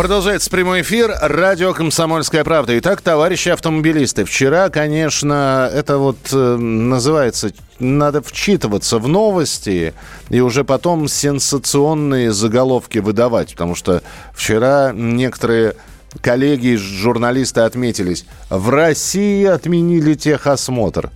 Продолжается 0.00 0.48
прямой 0.48 0.80
эфир. 0.80 1.12
Радио 1.20 1.74
«Комсомольская 1.74 2.42
правда». 2.42 2.78
Итак, 2.78 3.02
товарищи 3.02 3.50
автомобилисты, 3.50 4.24
вчера, 4.24 4.70
конечно, 4.70 5.70
это 5.70 5.98
вот 5.98 6.16
э, 6.32 6.56
называется, 6.56 7.52
надо 7.78 8.22
вчитываться 8.22 8.96
в 8.96 9.08
новости 9.08 9.92
и 10.30 10.40
уже 10.40 10.64
потом 10.64 11.06
сенсационные 11.06 12.32
заголовки 12.32 12.96
выдавать, 12.96 13.52
потому 13.52 13.74
что 13.74 14.02
вчера 14.32 14.90
некоторые 14.94 15.74
коллеги, 16.22 16.76
журналисты 16.76 17.60
отметились, 17.60 18.24
в 18.48 18.70
России 18.70 19.44
отменили 19.44 20.14
техосмотр. 20.14 21.10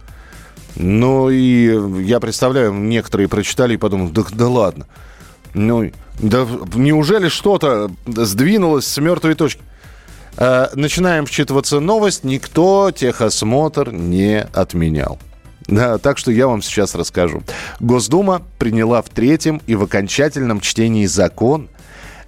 Ну 0.76 1.30
и 1.30 2.04
я 2.04 2.20
представляю, 2.20 2.74
некоторые 2.74 3.28
прочитали 3.28 3.72
и 3.72 3.78
подумали, 3.78 4.10
да, 4.10 4.24
да 4.30 4.46
ладно. 4.46 4.86
Ну, 5.54 5.90
да 6.18 6.46
неужели 6.74 7.28
что-то 7.28 7.90
сдвинулось 8.06 8.86
с 8.86 8.98
мертвой 8.98 9.34
точки? 9.34 9.62
Э, 10.36 10.68
начинаем 10.74 11.26
вчитываться 11.26 11.80
новость. 11.80 12.24
Никто 12.24 12.90
техосмотр 12.90 13.92
не 13.92 14.42
отменял. 14.52 15.18
Да, 15.66 15.98
так 15.98 16.18
что 16.18 16.30
я 16.30 16.46
вам 16.46 16.60
сейчас 16.60 16.94
расскажу. 16.94 17.42
Госдума 17.80 18.42
приняла 18.58 19.00
в 19.00 19.08
третьем 19.08 19.62
и 19.66 19.74
в 19.74 19.84
окончательном 19.84 20.60
чтении 20.60 21.06
закон, 21.06 21.68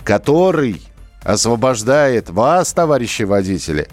который 0.05 0.81
освобождает 1.23 2.31
вас, 2.31 2.73
товарищи 2.73 3.23
водители, 3.23 3.89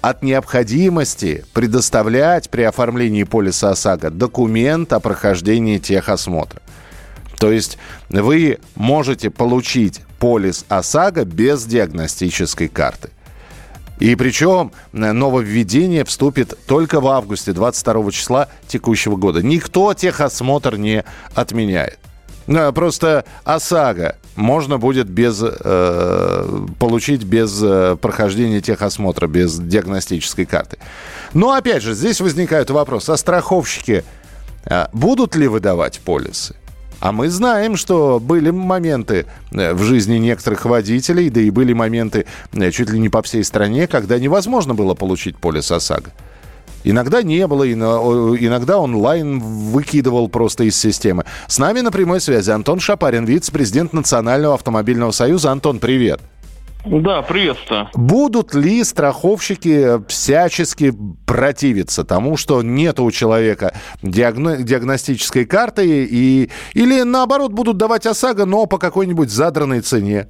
от 0.00 0.22
необходимости 0.22 1.44
предоставлять 1.52 2.50
при 2.50 2.62
оформлении 2.62 3.22
полиса 3.22 3.70
ОСАГО 3.70 4.10
документ 4.10 4.92
о 4.92 4.98
прохождении 4.98 5.78
техосмотра. 5.78 6.61
То 7.42 7.50
есть 7.50 7.76
вы 8.08 8.60
можете 8.76 9.28
получить 9.28 10.00
полис 10.20 10.64
ОСАГО 10.68 11.24
без 11.24 11.64
диагностической 11.64 12.68
карты. 12.68 13.10
И 13.98 14.14
причем 14.14 14.70
нововведение 14.92 16.04
вступит 16.04 16.56
только 16.68 17.00
в 17.00 17.08
августе 17.08 17.52
22 17.52 18.12
числа 18.12 18.48
текущего 18.68 19.16
года. 19.16 19.42
Никто 19.42 19.92
техосмотр 19.92 20.76
не 20.76 21.02
отменяет. 21.34 21.98
Ну, 22.46 22.72
просто 22.72 23.24
ОСАГО 23.42 24.18
можно 24.36 24.78
будет 24.78 25.08
без, 25.08 25.42
э, 25.42 26.66
получить 26.78 27.24
без 27.24 27.60
э, 27.60 27.96
прохождения 28.00 28.60
техосмотра, 28.60 29.26
без 29.26 29.58
диагностической 29.58 30.46
карты. 30.46 30.78
Но 31.34 31.50
опять 31.54 31.82
же, 31.82 31.94
здесь 31.94 32.20
возникает 32.20 32.70
вопрос, 32.70 33.08
а 33.08 33.16
страховщики 33.16 34.04
э, 34.64 34.86
будут 34.92 35.34
ли 35.34 35.48
выдавать 35.48 35.98
полисы? 35.98 36.54
А 37.02 37.10
мы 37.10 37.30
знаем, 37.30 37.76
что 37.76 38.20
были 38.20 38.50
моменты 38.50 39.26
э, 39.50 39.74
в 39.74 39.82
жизни 39.82 40.18
некоторых 40.18 40.64
водителей, 40.66 41.30
да 41.30 41.40
и 41.40 41.50
были 41.50 41.72
моменты 41.72 42.26
э, 42.52 42.70
чуть 42.70 42.90
ли 42.90 43.00
не 43.00 43.08
по 43.08 43.22
всей 43.22 43.42
стране, 43.42 43.88
когда 43.88 44.20
невозможно 44.20 44.72
было 44.72 44.94
получить 44.94 45.36
полис 45.36 45.72
ОСАГО. 45.72 46.12
Иногда 46.84 47.24
не 47.24 47.44
было, 47.48 47.68
иногда 47.68 48.78
онлайн 48.78 49.40
выкидывал 49.40 50.28
просто 50.28 50.62
из 50.62 50.78
системы. 50.78 51.24
С 51.48 51.58
нами 51.58 51.80
на 51.80 51.90
прямой 51.90 52.20
связи 52.20 52.52
Антон 52.52 52.78
Шапарин, 52.78 53.24
вице-президент 53.24 53.92
Национального 53.92 54.54
автомобильного 54.54 55.10
союза. 55.10 55.50
Антон, 55.50 55.80
привет. 55.80 56.20
Да, 56.84 57.22
приветствую. 57.22 57.88
Будут 57.94 58.54
ли 58.54 58.82
страховщики 58.82 60.04
всячески 60.08 60.92
противиться 61.26 62.04
тому, 62.04 62.36
что 62.36 62.62
нет 62.62 62.98
у 62.98 63.10
человека 63.10 63.74
диагно- 64.02 64.62
диагностической 64.62 65.44
карты, 65.44 66.04
и, 66.04 66.50
или 66.74 67.02
наоборот 67.02 67.52
будут 67.52 67.76
давать 67.76 68.06
ОСАГО, 68.06 68.46
но 68.46 68.66
по 68.66 68.78
какой-нибудь 68.78 69.30
задранной 69.30 69.80
цене? 69.80 70.28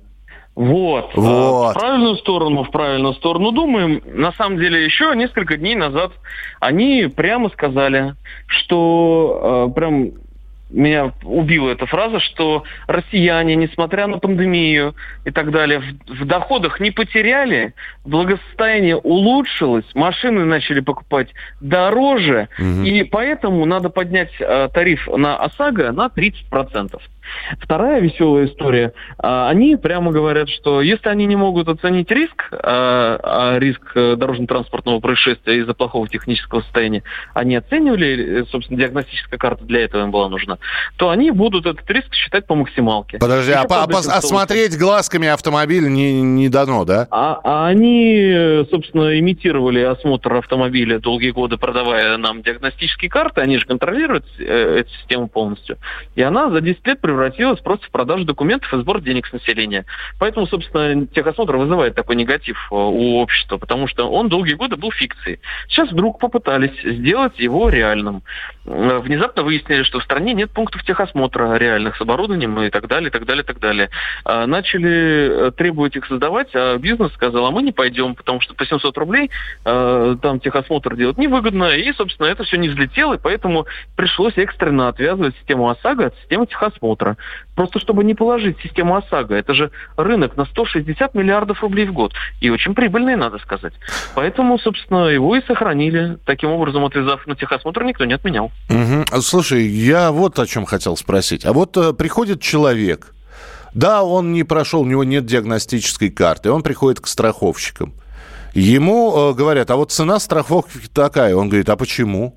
Вот. 0.54 1.12
вот. 1.14 1.70
А, 1.70 1.70
в 1.70 1.74
правильную 1.74 2.16
сторону, 2.16 2.64
в 2.64 2.70
правильную 2.70 3.14
сторону 3.14 3.52
думаем. 3.52 4.02
На 4.04 4.32
самом 4.32 4.58
деле, 4.58 4.84
еще 4.84 5.14
несколько 5.16 5.56
дней 5.56 5.74
назад 5.74 6.12
они 6.60 7.10
прямо 7.14 7.48
сказали, 7.48 8.14
что 8.46 9.69
э, 9.70 9.74
прям 9.74 10.10
меня 10.72 11.12
убила 11.25 11.71
эта 11.71 11.87
фраза, 11.87 12.21
что 12.21 12.65
россияне, 12.87 13.55
несмотря 13.55 14.06
на 14.06 14.19
пандемию 14.19 14.94
и 15.25 15.31
так 15.31 15.50
далее, 15.50 15.81
в, 15.81 16.22
в 16.22 16.25
доходах 16.25 16.81
не 16.81 16.91
потеряли, 16.91 17.75
благосостояние 18.05 18.97
улучшилось, 18.97 19.84
машины 19.94 20.44
начали 20.44 20.81
покупать 20.81 21.28
дороже, 21.61 22.49
угу. 22.59 22.82
и 22.82 23.05
поэтому 23.05 23.65
надо 23.65 23.91
поднять 23.91 24.32
э, 24.41 24.69
тариф 24.72 25.06
на 25.09 25.37
ОСАГО 25.37 25.93
на 25.93 26.06
30%. 26.06 27.00
Вторая 27.60 28.00
веселая 28.00 28.47
история. 28.47 28.93
А, 29.19 29.49
они 29.49 29.77
прямо 29.77 30.12
говорят, 30.12 30.49
что 30.49 30.81
если 30.81 31.09
они 31.09 31.27
не 31.27 31.37
могут 31.37 31.69
оценить 31.69 32.10
риск, 32.10 32.49
а, 32.53 33.19
а 33.22 33.59
риск 33.59 33.93
э, 33.94 34.16
дорожно-транспортного 34.16 35.00
происшествия 35.00 35.59
из-за 35.59 35.75
плохого 35.75 36.09
технического 36.09 36.61
состояния, 36.62 37.03
они 37.34 37.56
оценивали, 37.56 38.43
э, 38.43 38.44
собственно, 38.50 38.78
диагностическая 38.78 39.38
карта 39.38 39.65
для 39.65 39.84
этого 39.84 40.03
им 40.03 40.11
была 40.11 40.28
нужна, 40.28 40.59
то 40.97 41.11
они 41.11 41.31
будут 41.31 41.66
этот 41.66 41.88
риск 41.91 42.15
считать 42.15 42.47
по 42.47 42.55
максималке. 42.55 43.19
Подожди, 43.19 43.53
а, 43.53 43.65
по, 43.65 43.84
а 43.84 44.22
смотреть 44.22 44.78
глазками 44.78 45.28
автомобиль 45.28 45.88
не, 45.88 46.21
не 46.22 46.49
дано, 46.49 46.84
да? 46.84 47.09
А, 47.11 47.41
а 47.43 47.66
они, 47.66 48.65
собственно, 48.71 49.19
имитировали 49.19 49.81
осмотр 49.81 50.34
автомобиля 50.34 50.99
долгие 50.99 51.31
годы, 51.31 51.56
продавая 51.56 52.16
нам 52.16 52.43
диагностические 52.43 53.11
карты, 53.11 53.41
они 53.41 53.59
же 53.59 53.66
контролируют 53.66 54.25
э, 54.38 54.81
эту 54.81 54.91
систему 54.91 55.28
полностью. 55.28 55.78
И 56.15 56.22
она 56.22 56.50
за 56.50 56.61
10 56.61 56.87
лет 56.87 57.00
превратилась 57.12 57.61
просто 57.61 57.87
в 57.87 57.91
продажу 57.91 58.25
документов 58.25 58.73
и 58.73 58.78
сбор 58.78 59.00
денег 59.03 59.27
с 59.27 59.33
населения. 59.33 59.84
Поэтому, 60.19 60.47
собственно, 60.47 61.06
техосмотр 61.06 61.56
вызывает 61.56 61.95
такой 61.95 62.17
негатив 62.17 62.56
э, 62.71 62.75
у 62.75 63.19
общества, 63.19 63.59
потому 63.59 63.87
что 63.87 64.11
он 64.11 64.28
долгие 64.28 64.55
годы 64.55 64.77
был 64.77 64.91
фикцией. 64.91 65.41
Сейчас 65.69 65.91
вдруг 65.93 66.19
попытались 66.19 66.73
сделать 66.83 67.39
его 67.39 67.69
реальным. 67.69 68.23
Э, 68.65 68.99
внезапно 68.99 69.43
выяснили, 69.43 69.83
что 69.83 69.99
в 69.99 70.05
стране 70.05 70.34
нет 70.34 70.50
пунктов 70.50 70.84
техосмотра 70.84 71.56
реальных 71.56 71.97
с 71.97 72.00
оборудованием 72.00 72.61
и 72.61 72.71
так 72.71 72.87
далее, 72.87 73.09
и 73.09 73.12
так 73.12 73.27
далее, 73.27 73.43
и 73.43 73.47
так 73.47 73.59
далее. 73.59 73.91
А 74.25 74.47
начали 74.47 75.49
э, 75.49 75.50
требовать 75.53 75.97
их 75.97 76.06
создавать, 76.06 76.50
а 76.55 76.78
бизнес 76.78 77.12
сказал, 77.15 77.47
а 77.47 77.50
мы 77.50 77.62
не 77.62 77.73
пойдем, 77.73 78.15
потому 78.15 78.41
что 78.41 78.55
по 78.55 78.65
700 78.65 78.97
рублей 78.99 79.31
э, 79.65 80.17
там 80.23 80.41
техосмотр 80.41 80.97
делать 80.97 81.19
невыгодно, 81.19 81.75
и, 81.75 81.93
собственно, 81.93 82.27
это 82.27 82.45
все 82.45 82.56
не 82.56 82.69
взлетело, 82.69 83.15
и 83.15 83.21
поэтому 83.21 83.67
пришлось 83.97 84.37
экстренно 84.37 84.89
отвязывать 84.89 85.37
систему 85.37 85.69
ОСАГО 85.69 86.06
от 86.06 86.17
системы 86.19 86.47
техосмотра. 86.47 87.17
Просто 87.56 87.81
чтобы 87.81 88.05
не 88.05 88.15
положить 88.15 88.61
систему 88.61 88.97
ОСАГО. 88.97 89.34
Это 89.34 89.55
же 89.55 89.71
рынок 89.97 90.37
на 90.37 90.44
160 90.44 91.15
миллиардов 91.15 91.62
рублей 91.62 91.87
в 91.87 91.93
год. 91.93 92.12
И 92.41 92.49
очень 92.49 92.75
прибыльный, 92.75 93.17
надо 93.17 93.39
сказать. 93.39 93.75
Поэтому, 94.15 94.59
собственно, 94.59 95.06
его 95.09 95.37
и 95.37 95.43
сохранили. 95.43 96.19
Таким 96.25 96.50
образом, 96.50 96.84
отвязав 96.84 97.27
на 97.27 97.34
техосмотр, 97.34 97.84
никто 97.84 98.05
не 98.05 98.15
отменял. 98.15 98.51
Угу. 98.68 99.20
Слушай, 99.22 99.66
я 99.66 100.12
вот 100.12 100.38
о 100.38 100.46
чем 100.46 100.64
хотел 100.64 100.96
спросить. 100.96 101.44
А 101.44 101.52
вот 101.52 101.76
э, 101.76 101.92
приходит 101.92 102.40
человек, 102.40 103.14
да, 103.74 104.02
он 104.02 104.32
не 104.32 104.44
прошел, 104.44 104.82
у 104.82 104.86
него 104.86 105.04
нет 105.04 105.26
диагностической 105.26 106.10
карты, 106.10 106.50
он 106.50 106.62
приходит 106.62 107.00
к 107.00 107.06
страховщикам. 107.06 107.94
Ему 108.54 109.30
э, 109.30 109.34
говорят, 109.34 109.70
а 109.70 109.76
вот 109.76 109.92
цена 109.92 110.18
страховки 110.20 110.88
такая. 110.92 111.34
Он 111.34 111.48
говорит, 111.48 111.68
а 111.68 111.76
почему? 111.76 112.36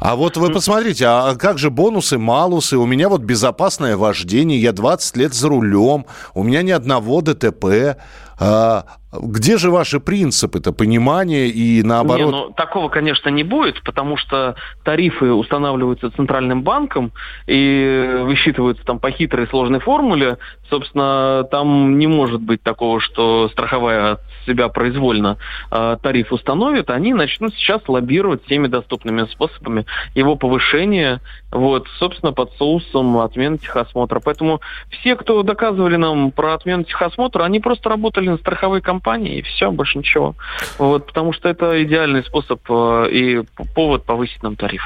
А 0.00 0.16
вот 0.16 0.38
вы 0.38 0.50
посмотрите, 0.50 1.04
а 1.06 1.34
как 1.36 1.58
же 1.58 1.70
бонусы, 1.70 2.16
малусы? 2.16 2.78
У 2.78 2.86
меня 2.86 3.10
вот 3.10 3.20
безопасное 3.20 3.98
вождение, 3.98 4.58
я 4.58 4.72
20 4.72 5.16
лет 5.18 5.34
за 5.34 5.48
рулем, 5.48 6.06
у 6.32 6.42
меня 6.42 6.62
ни 6.62 6.70
одного 6.70 7.20
ДТП. 7.20 7.98
А, 8.38 8.86
где 9.12 9.58
же 9.58 9.70
ваши 9.70 9.98
принципы-то, 9.98 10.72
понимание 10.72 11.48
и 11.48 11.82
наоборот? 11.82 12.26
Не, 12.26 12.30
ну, 12.30 12.50
такого, 12.52 12.88
конечно, 12.88 13.28
не 13.28 13.42
будет, 13.42 13.82
потому 13.82 14.16
что 14.16 14.54
тарифы 14.84 15.32
устанавливаются 15.32 16.10
Центральным 16.10 16.62
банком 16.62 17.12
и 17.46 18.20
высчитываются 18.22 18.84
там 18.84 19.00
по 19.00 19.10
хитрой 19.10 19.48
сложной 19.48 19.80
формуле. 19.80 20.38
Собственно, 20.68 21.44
там 21.50 21.98
не 21.98 22.06
может 22.06 22.40
быть 22.40 22.62
такого, 22.62 23.00
что 23.00 23.48
страховая 23.48 24.18
себя 24.46 24.68
произвольно 24.68 25.38
э, 25.70 25.96
тариф 26.02 26.32
установит, 26.32 26.90
они 26.90 27.12
начнут 27.12 27.52
сейчас 27.54 27.82
лоббировать 27.88 28.44
всеми 28.44 28.68
доступными 28.68 29.24
способами 29.30 29.86
его 30.14 30.36
повышения, 30.36 31.20
вот, 31.50 31.88
собственно, 31.98 32.32
под 32.32 32.52
соусом 32.56 33.18
отмены 33.18 33.58
техосмотра. 33.58 34.20
Поэтому 34.24 34.60
все, 34.90 35.16
кто 35.16 35.42
доказывали 35.42 35.96
нам 35.96 36.30
про 36.30 36.54
отмену 36.54 36.84
техосмотра, 36.84 37.44
они 37.44 37.60
просто 37.60 37.88
работали 37.88 38.28
на 38.28 38.36
страховой 38.36 38.80
компании, 38.80 38.99
и 39.38 39.42
все, 39.42 39.70
больше 39.70 39.98
ничего. 39.98 40.34
Вот, 40.78 41.06
потому 41.06 41.32
что 41.32 41.48
это 41.48 41.82
идеальный 41.82 42.24
способ 42.24 42.60
э, 42.68 43.08
и 43.10 43.42
повод 43.74 44.04
повысить 44.04 44.42
нам 44.42 44.56
тариф. 44.56 44.82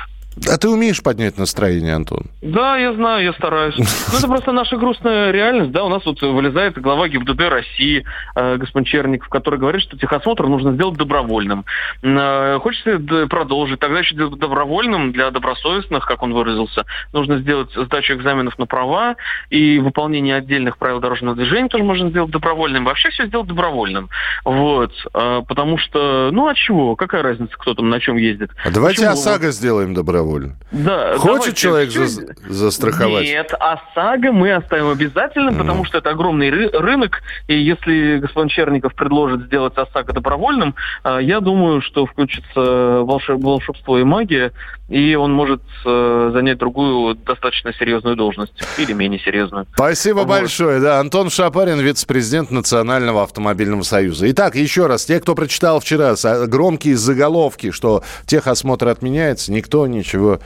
А 0.50 0.58
ты 0.58 0.68
умеешь 0.68 1.02
поднять 1.02 1.38
настроение, 1.38 1.94
Антон? 1.94 2.26
Да, 2.42 2.76
я 2.76 2.92
знаю, 2.92 3.24
я 3.24 3.32
стараюсь. 3.34 3.76
Ну, 4.12 4.18
это 4.18 4.28
просто 4.28 4.52
наша 4.52 4.76
грустная 4.76 5.30
реальность, 5.30 5.72
да, 5.72 5.82
у 5.84 5.88
нас 5.88 6.04
вот 6.04 6.20
вылезает 6.20 6.78
глава 6.78 7.08
ГИБДД 7.08 7.40
России, 7.48 8.04
э, 8.36 8.56
господин 8.56 8.84
Черников, 8.84 9.28
который 9.28 9.58
говорит, 9.58 9.82
что 9.82 9.96
техосмотр 9.96 10.46
нужно 10.46 10.72
сделать 10.74 10.96
добровольным. 10.96 11.64
Э, 12.02 12.58
хочется 12.60 12.98
продолжить, 13.28 13.80
тогда 13.80 14.00
еще 14.00 14.14
добровольным 14.14 15.12
для 15.12 15.30
добросовестных, 15.30 16.06
как 16.06 16.22
он 16.22 16.32
выразился, 16.32 16.84
нужно 17.12 17.38
сделать 17.38 17.70
сдачу 17.74 18.14
экзаменов 18.14 18.58
на 18.58 18.66
права 18.66 19.16
и 19.50 19.78
выполнение 19.78 20.36
отдельных 20.36 20.78
правил 20.78 21.00
дорожного 21.00 21.36
движения 21.36 21.68
тоже 21.68 21.84
можно 21.84 22.10
сделать 22.10 22.30
добровольным. 22.30 22.84
Вообще 22.84 23.10
все 23.10 23.26
сделать 23.26 23.48
добровольным. 23.48 24.10
Вот. 24.44 24.92
Э, 25.14 25.42
потому 25.46 25.78
что, 25.78 26.30
ну, 26.32 26.48
а 26.48 26.54
чего? 26.54 26.94
Какая 26.94 27.22
разница, 27.22 27.52
кто 27.56 27.74
там 27.74 27.88
на 27.88 28.00
чем 28.00 28.16
ездит? 28.16 28.50
А 28.64 28.70
давайте 28.70 29.02
Почему? 29.02 29.12
ОСАГО 29.12 29.50
сделаем 29.50 29.94
добровольным 29.94 30.23
доволен. 30.24 30.56
Да, 30.72 31.16
Хочет 31.18 31.54
человек 31.54 31.90
за, 31.90 32.34
застраховать? 32.48 33.24
Нет, 33.24 33.52
ОСАГО 33.58 34.32
мы 34.32 34.52
оставим 34.54 34.88
обязательно, 34.88 35.50
mm. 35.50 35.58
потому 35.58 35.84
что 35.84 35.98
это 35.98 36.10
огромный 36.10 36.48
ры- 36.50 36.76
рынок, 36.76 37.22
и 37.46 37.56
если 37.56 38.18
господин 38.18 38.48
Черников 38.48 38.94
предложит 38.94 39.46
сделать 39.46 39.76
ОСАГО 39.76 40.12
добровольным, 40.12 40.74
э, 41.04 41.18
я 41.22 41.40
думаю, 41.40 41.82
что 41.82 42.06
включится 42.06 42.60
волшеб- 43.02 43.42
волшебство 43.42 43.98
и 43.98 44.04
магия, 44.04 44.52
и 44.88 45.14
он 45.14 45.32
может 45.32 45.62
э, 45.84 46.30
занять 46.32 46.58
другую 46.58 47.14
достаточно 47.14 47.72
серьезную 47.72 48.16
должность 48.16 48.52
или 48.78 48.92
менее 48.92 49.18
серьезную. 49.18 49.66
Спасибо 49.74 50.18
вот. 50.18 50.28
большое. 50.28 50.80
Да, 50.80 51.00
Антон 51.00 51.30
Шапарин, 51.30 51.80
вице-президент 51.80 52.50
Национального 52.50 53.22
автомобильного 53.22 53.82
союза. 53.82 54.30
Итак, 54.30 54.56
еще 54.56 54.86
раз, 54.86 55.06
те, 55.06 55.20
кто 55.20 55.34
прочитал 55.34 55.80
вчера 55.80 56.14
громкие 56.46 56.96
заголовки, 56.96 57.70
что 57.70 58.02
техосмотр 58.26 58.88
отменяется, 58.88 59.52
никто 59.52 59.86
ничего 59.86 60.40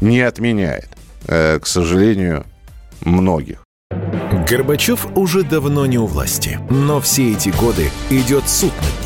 не 0.00 0.20
отменяет. 0.20 0.88
Э, 1.28 1.58
к 1.60 1.66
сожалению, 1.66 2.44
многих. 3.04 3.62
Горбачев 4.48 5.06
уже 5.16 5.42
давно 5.42 5.86
не 5.86 5.98
у 5.98 6.06
власти, 6.06 6.58
но 6.70 7.00
все 7.00 7.32
эти 7.32 7.48
годы 7.50 7.90
идет 8.10 8.48
суд 8.48 8.72
над 8.82 9.04
ним 9.04 9.05